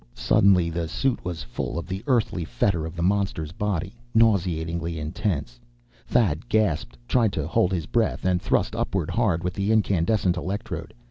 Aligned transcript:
Suddenly 0.15 0.71
the 0.71 0.87
suit 0.87 1.23
was 1.23 1.43
full 1.43 1.77
of 1.77 1.85
the 1.85 2.03
earthy 2.07 2.43
fetor 2.43 2.87
of 2.87 2.95
the 2.95 3.03
monster's 3.03 3.51
body, 3.51 3.95
nauseatingly 4.15 4.97
intense. 4.97 5.59
Thad 6.07 6.49
gasped, 6.49 6.97
tried 7.07 7.31
to 7.33 7.45
hold 7.45 7.71
his 7.71 7.85
breath, 7.85 8.25
and 8.25 8.41
thrust 8.41 8.75
upward 8.75 9.11
hard 9.11 9.43
with 9.43 9.53
the 9.53 9.71
incandescent 9.71 10.37
electrode. 10.37 10.95